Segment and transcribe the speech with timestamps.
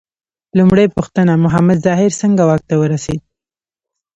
[0.57, 3.21] لومړۍ پوښتنه: محمد ظاهر څنګه واک ته ورسېد؟